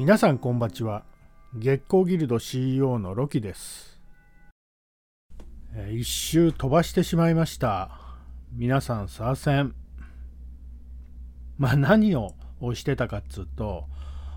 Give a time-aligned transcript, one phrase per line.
[0.00, 1.04] 皆さんこんばちは。
[1.54, 4.00] 月光ギルド CEO のロキです。
[5.74, 7.90] えー一周飛ばしてしまいました。
[8.54, 9.74] 皆さんすいません
[11.58, 12.32] まあ何を
[12.72, 13.84] してたかっつうと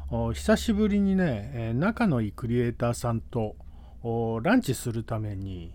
[0.09, 3.55] お久しぶりにねえ仲のいいクリエイターさんと
[4.43, 5.71] ランチするために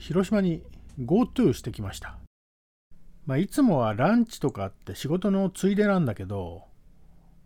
[0.00, 0.62] 広島に
[1.00, 2.16] GoTo してきました。
[3.26, 6.62] まあいつもはランチとかって仕事のついでなんだけど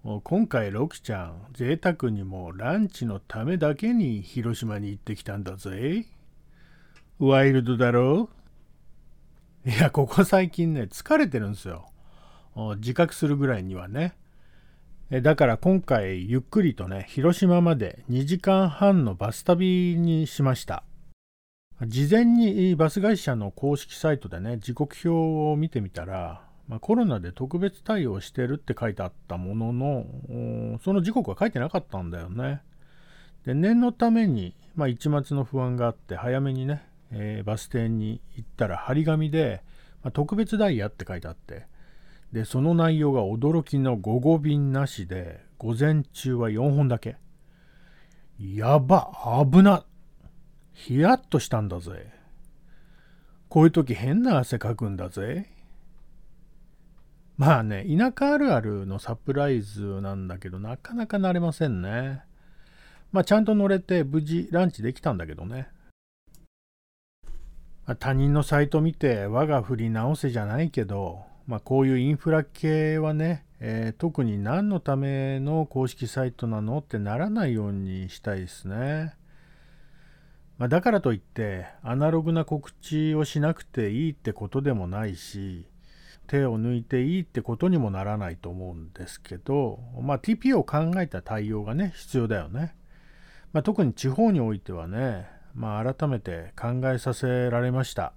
[0.03, 6.07] 今回ロキちゃん贅沢にもランチのためだけに広島に行ってきたんだぜ。
[7.19, 8.31] ワイルドだろ？
[9.67, 11.91] いやここ最近ね疲れてるんですよ。
[12.79, 14.15] 自覚するぐらいにはね。
[15.11, 20.83] だから今回ゆっくりとね広島まで2時間半のバス旅にしました。
[21.87, 25.09] 事前にバス会社の公式サイトでね時刻表
[25.53, 32.63] を見てみたら、まあ、コロナで特別対応してるって書いてあったもののその時刻は書いてなかったんだよね。
[33.45, 39.65] で念のために、まあ、一末の不安があって早めにね、えーバス停に行ったら張り紙で、
[40.05, 41.67] まあ特別ダイヤって書いてあって
[42.33, 47.17] でその内容が驚きの午後便なしで午前中は4本だけ。
[48.39, 49.11] やば
[49.53, 49.85] 危な
[50.73, 52.13] ヒヤッとしたんだぜ。
[53.49, 55.51] こういう時変な汗かくんだぜ。
[57.41, 62.21] まあね田舎あるあるのサプライズなんだけどなかなか慣れませんね
[63.13, 65.69] まあちゃんと乗れて無事ランチできたんだけどね
[67.87, 79.15] まあ他人のサイト見て我が振り直せじゃないけど、まあ、こういうインフラ系はね、えー特に何のための公式サイトなのってならないようにしたいですね。
[80.59, 85.65] まあ、だからといってアナログな告知をしなくていいってことでもないし
[86.31, 92.77] 手を抜いていいってことにもならないと思うんですけど、まあ、TP を考えた対応がね必要だよね。
[93.53, 98.13] まあ、特に地方においてはね、まあ、改めて考えさせられました。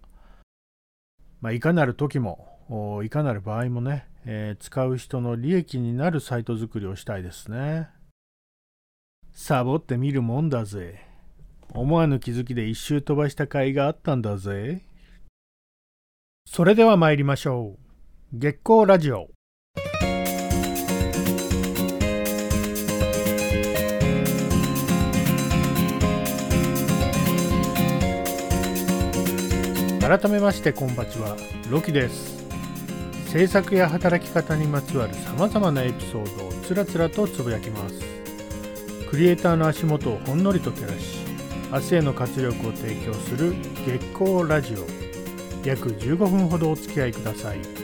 [1.41, 7.89] まあ、いかなる時もいかなる場合もね、えー使う人の利益になるサイト作りをしたいですね。
[9.31, 11.03] サボってみるもんだぜ。
[11.73, 14.83] 思わぬ気づきで一周飛ばした甲斐があったんだぜ。
[16.45, 17.82] それでは参りましょう。
[18.35, 19.27] 月光ラジオ。
[30.01, 31.37] 改めましてこんばちは
[31.69, 32.43] ロキです。
[33.27, 37.99] 制作や働き方にまつわるさまざまなエピソードをつらつらとつぶやきます。
[39.11, 41.19] クリエイターの足元をほんのりと照らし
[41.71, 43.53] 明日への活力を提供する
[43.85, 44.77] 月光ラジオ。
[45.63, 47.82] 約15分ほどお付き合いください。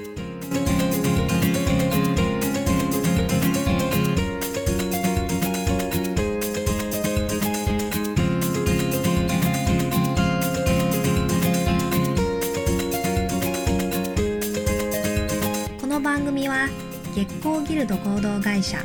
[17.19, 18.78] 月光ギルド合同会社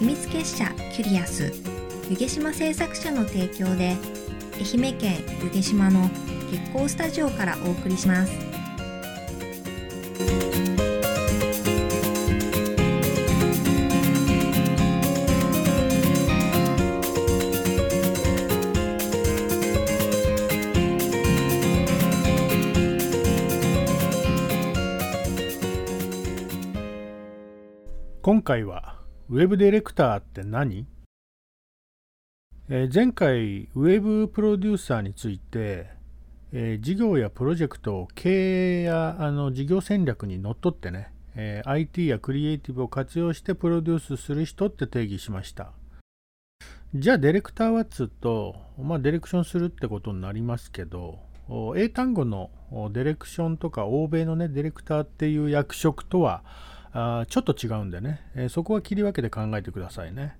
[0.00, 1.50] 秘密結社キュリアス
[2.10, 3.96] 湯気島製作者の提供で
[4.76, 6.10] 愛媛県湯気島の
[6.50, 8.49] 月光スタジオからお送りします。
[28.22, 28.98] 今回は
[29.30, 30.86] ウェブディレクターって何、
[32.68, 35.88] え前回ウェブプロデューサーについて、
[36.52, 45.72] え事業やプロジェクトを経営やあの事業戦略にのっとってね、え IT やクリエイティブを活用してプロデュースする人って定義しました。
[46.94, 51.20] じゃあディレクターはっつうと、まあ、ディレクションするってことになりますけど
[51.76, 52.50] 英単語の
[52.92, 56.42] ディレクションとか欧米のねディレクターっていう役職とは
[56.92, 60.36] あちょっと違うんでね、えーそこは切り分けて考えてくださいね。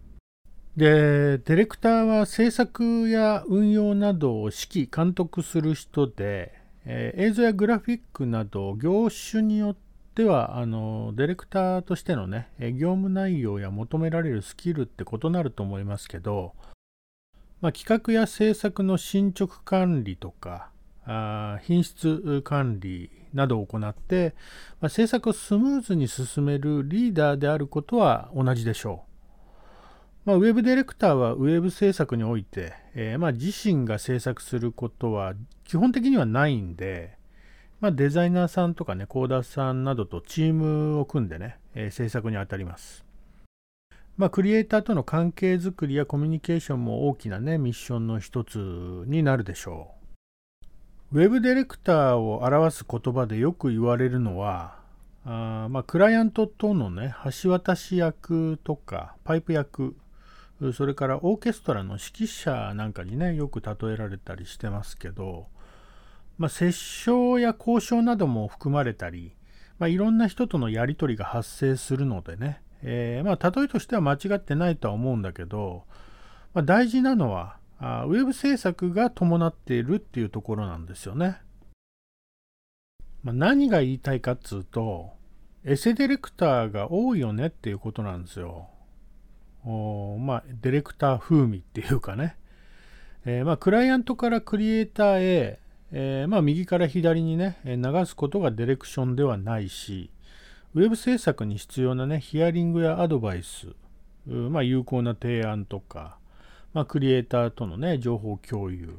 [0.76, 6.52] で、ディレクターは制作や運用などを指揮、監督する人で、
[6.84, 9.76] えー映像やグラフィックなど業種によっ
[10.14, 16.54] てはあのディレクターとしてのね、業務内容や求められるスキルって異なると思いますけど、
[17.60, 20.70] まあ、企画や制作の進捗管理とか、
[21.04, 24.34] あ品質管理などを行って、
[24.80, 29.10] まあ、制作をスムーズに進めるリーダーであることは同じでしょう。
[30.24, 35.34] まあ、ウェブディレクターはウェブ制作において、えーまあ、自身が制作することは
[35.64, 37.16] 基本的にはないんで、
[37.80, 43.04] まあ、デザイナーさんとかね、コーダーさんなどとチームを組んでね、えー制作に当たります。
[44.18, 48.58] ま、クリエイターとの関係づくりやコミュニケーションも大きなね、ミッションの一つ
[49.06, 50.00] になるでしょう。
[51.12, 54.76] ウェブディレクターを表す言葉でよく言われるのは、
[55.24, 59.96] あまあ、クライアントとのね、橋渡し役とか、パイプ役、
[60.72, 65.48] それからオーケストラの指揮者なんかにね、よく例えられたりしてますけど、
[66.38, 69.34] まあ、折衝や交渉なども含まれたり、
[69.80, 75.82] まあ、いろんな人とのやり取りが発生するのでね、えー、まあ、例えとしては間違ってないとは思うんだけど、
[76.54, 81.38] まあ、大事なのはあ、ウェブ制作が伴っているっていうところなんですよね。
[83.22, 85.10] まあ、何が言いたいかっつうと、
[85.64, 88.68] エセディレクターが多いよねっていうことなんですよ。
[89.64, 92.36] おまあ、ディレクター風味っていうかね。
[93.26, 95.58] えー、まあ、クライアントからクリエイターへ、
[95.92, 100.10] えー、まあ、右から左にね、流すことがディレクションではないし、
[100.74, 103.74] ウェブ制作に必要なね、ヒアリングやアドバイス、
[104.26, 106.19] まあ、有効な提案とか、
[106.72, 108.96] まあ、クリエイターとのね、情報共有、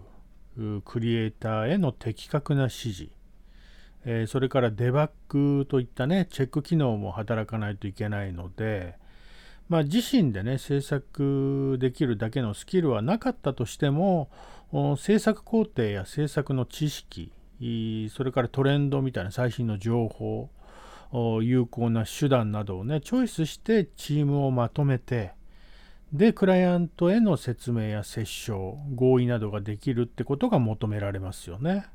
[0.84, 3.10] クリエイターへの的確な指示、
[4.04, 8.96] えー、それからデバッグといったね、チェック機能も働かないといけないので、
[9.70, 14.30] まあ、自身でね、制作できるだけのスキルはなかったとしても、
[14.98, 17.32] 制作工程や制作の知識、
[18.10, 20.50] それからトレンドみたいな最新の情報、
[21.42, 25.32] 有効な手段などをね、チョイスしてチームをまとめて、
[26.14, 31.86] で、クライアントへの説明や折衝、合意などができるってことが求められますよね。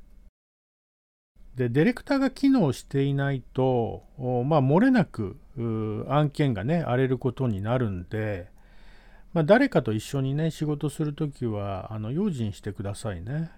[1.54, 4.04] で、ディレクターが機能していないと、
[4.46, 5.36] まあ、漏れなく
[6.08, 8.48] 案件がね、荒れることになるんで、
[9.32, 13.50] まあ、誰かと一緒にね、仕事するときは、あの、用心してくださいね。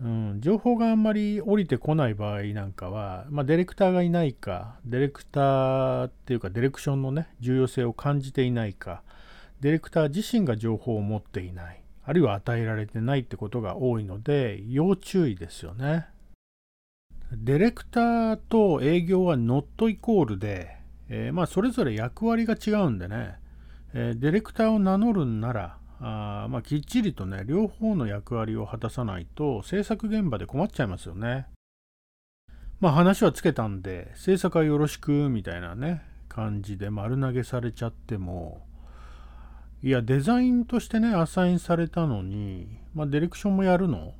[0.00, 9.02] うん、情報があんまり降りてこない場合なんかは、まあ、ディレクターがいないか、ディレクターっていうか、ディレクションのね、重要性を感じていないか、
[9.62, 16.08] ディレクター自身が情報を持っていない、あるいは与えられてないってことが多いので、要注意ですよね。
[17.30, 20.78] ディレクターと営業はノットイコールで、
[21.08, 23.36] えー、まあそれぞれ役割が違うんでね、
[23.94, 31.46] えー、ディレクターを名乗るんなら、あまあ、きっちりとね、両方の役割を果たさないと制作現場で困っちゃいますよね。
[32.80, 38.66] まあ話はつけたんで、制作はよろしくみたいなね、感じで丸投げされちゃっても、
[39.84, 44.14] いや、デザインとしてね、アサインされたのに、まあ、ディレクションもやるの？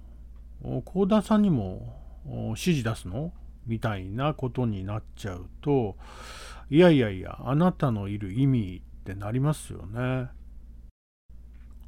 [0.85, 3.33] コーダーさんにも指示出すの？
[3.67, 5.97] みたいなことになっちゃうと、
[6.69, 10.29] いやいやいや、あなたのいる意味ってなりますよね。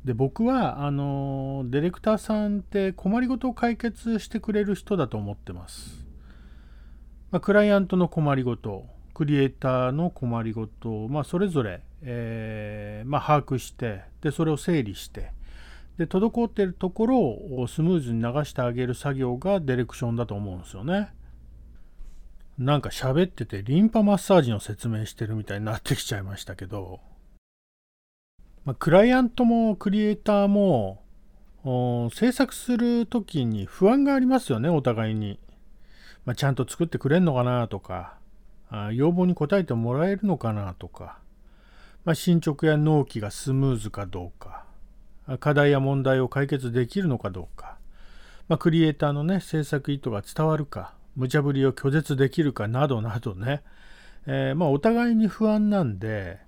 [0.05, 6.07] で僕はあのディレクターさんって困りごとを解決してくれる人だと思ってます。
[7.33, 15.33] まあ、クライアントの困りごとクリエイターの困りごとまあ、それぞれ、えー、まあ、把握してでそれを整理して
[15.99, 21.13] で滞っているところをスムーズに流してあげる作業がディレクションだと思うんですよね。
[22.59, 27.01] なんか喋っててリンパマッサージの説明してるみたいになってきちゃいましたけど
[28.65, 31.03] まあ、クライアントもクリエイターも
[32.13, 35.39] 制作するときに不安がありますよね、お互いに。
[36.25, 38.17] まあ、ちゃんと作ってくれんのかなとか、
[38.71, 41.19] あ要望に応えてもらえるのかなとか、
[42.05, 44.65] まあ、進捗や納期がスムーズかどうか、
[45.41, 47.79] 課題や問題を解決できるのかどうか、
[48.49, 53.63] まあ、クリエイターのね、制作意図が伝わるか、無茶ぶりを拒絶できるかなどなどね、
[54.27, 56.39] えー、まあお互いに不安なんで、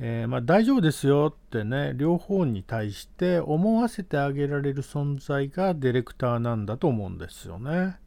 [0.00, 7.98] えー、ま、大丈夫ですよってね両方に対して思わせてあげられる存在がディレクターなんだと思うんですよね。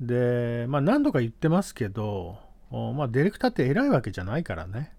[0.00, 2.38] で、まあ、何度か言ってますけど、
[2.70, 4.92] まあ、ディレクターって偉いわけじゃないからね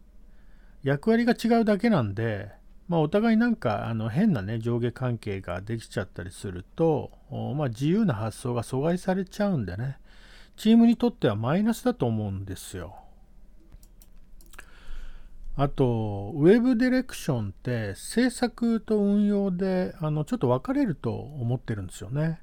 [0.84, 2.52] 役割が違うだけなんで、
[2.88, 7.12] まあ、お互いなんかあの変なね上下関係ができちゃったりすると、
[7.56, 9.98] まあ、自由な発想が阻害されちゃうんでね
[10.56, 12.96] チームにとってはマイナスだと思うんですよ。
[15.60, 22.40] あと、ウェブディレクションって制作と運用であのちょっと分かれると思ってるんですよね。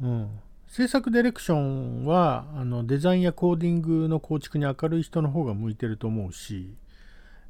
[0.00, 0.40] うん。
[0.66, 6.74] 制作ディレクションはあのデザインやコーディングの構築に明るい人の方が向いてると思うし、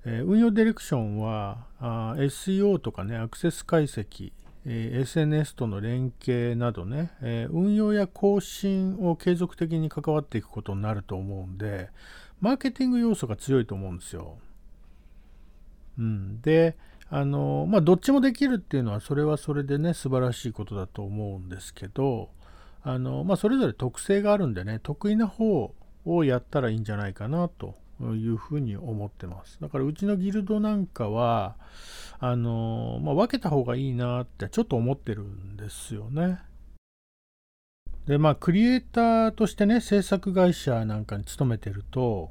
[0.06, 4.32] え、運用ディレクションはあ SEO とかね、アクセス解析、
[4.64, 11.90] え、SNS との連携などね、え、運用や更新を継続的に関わっていくことになると思うんで、
[12.40, 14.38] マーケティング要素が強いと思うんですよ。
[15.98, 16.76] うん、で
[17.08, 22.30] あのまあどっちもできるっていうのはそれはそれでね素晴らしいことだと思うんですけど
[22.82, 29.58] あの、まあ、それぞれ特性があるんでね得意な方をやったらいいんじゃないかなというふうに思ってます。
[29.60, 31.56] だからうちのギルドなんかは、
[32.18, 36.40] あのまあ、分けた方がいいなってちょっと思ってるんですよね。
[38.06, 42.30] で、まあ、クリエイターとしてね、制作会社なんかに勤めてると、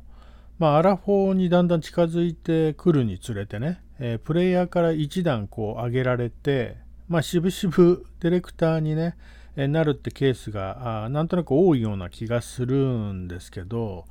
[0.57, 6.77] まあ、アラフォーにだんだん近づいてくるにつれてね、えー、プレイヤーから一段こう上げられて、
[7.09, 9.17] まあ、しぶしぶディレクターにね、
[9.57, 14.05] えー、なるってケースがあなんとなく多いような気がするんですけど、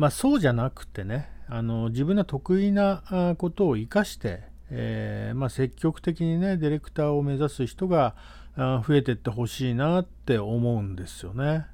[0.00, 8.14] まあ、そうじゃなくてねあの自分の得意なことを生かして、えー、まあ、積極的にねディレクターを目指す人が
[8.56, 11.66] 増えていってほしいなって思うんですよね。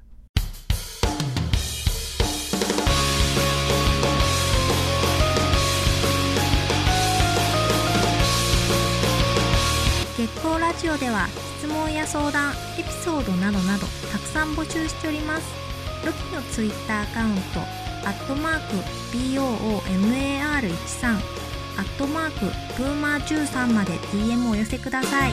[10.17, 11.27] 月光ラジオでは
[11.59, 15.45] 質問や相談エピソードなどなどたくさん募集しております
[16.05, 18.75] ロキのツイッターアカウントアットマーク
[19.17, 19.41] BOOMAR13
[21.11, 22.45] アットマーク
[22.81, 25.31] ブーマー13まで DM をお寄せください。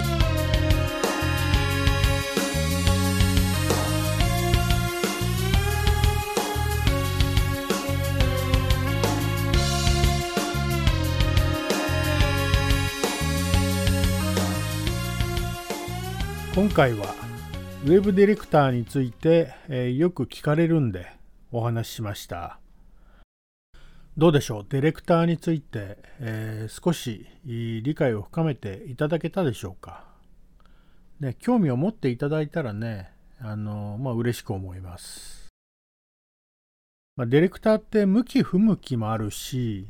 [16.56, 17.14] 今回は
[17.84, 21.12] ウェブディレクターについて、えー、よく聞かれるんで
[21.52, 22.58] お話ししました
[24.16, 24.66] どうでしょう？
[24.68, 30.04] ディレクターについて、えー、少し理解を深めていただけたでしょうか、
[31.18, 35.48] ね、興味を持っていただいたらねあのまあ嬉しく思います。
[37.16, 39.88] まあ、ディレクターって向き不向きもあるし、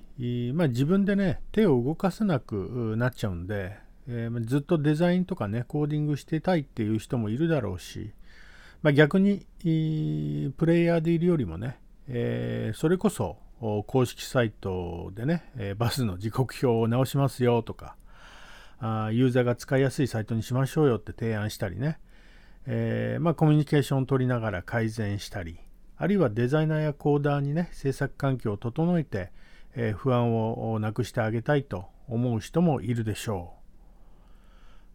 [0.54, 8.12] まあ、自分でね手を動かせなくなっちゃうんでえー、ずっとデザインとかね、コーディングしてたいっていう人もいるだろうし、
[8.83, 9.47] まあ、逆に、
[10.59, 11.78] プレイヤーでいるよりもね、
[12.09, 13.38] えー、それこそ
[13.87, 17.97] 公式サイトでね、え、バスの時刻表を直しますよとか
[18.78, 21.99] あ、ユーザーが使いやすいサイトにしましょうよって提案したりね、
[22.66, 25.59] えー、まあ、コミュニケーションを取りながら改善したり、
[25.97, 29.33] あるいはデザイナーやコーダーにね、制作環境を整えて、
[29.76, 33.54] え不安をなくしてあげたいと思う人もいるでしょ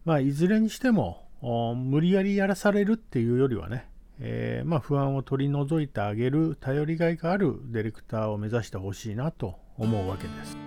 [0.06, 0.08] う。
[0.08, 3.90] まあ、いずれにしても無理やりやらされるっていうよりはね、
[4.22, 10.58] えー、まあ、不安を取り除いてあげる頼りがいがあるディレクターを目指してほしいなと思うわけです。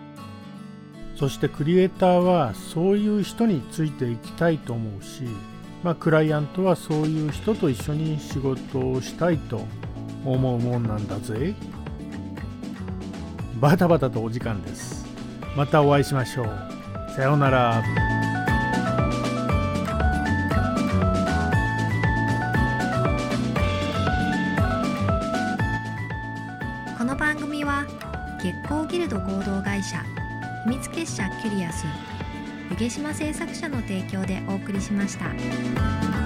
[1.17, 5.25] そしてクリエイターはそういう人についていきたいと思うし、
[5.85, 9.67] まあ、クライアントはそういう人と一緒に仕事をしたいと
[10.25, 11.55] 思うもんなんだぜ。
[13.61, 15.07] バタバタとお時間です。
[15.57, 16.47] またお会いしましょう。
[17.15, 18.12] さようなら。
[29.03, 30.05] ルド合同会社
[30.65, 31.85] 秘密結社キュリアス
[32.71, 36.22] 湯毛島製作者の提供でお送りしました。